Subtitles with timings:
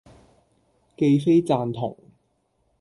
[0.97, 1.95] 既非贊同，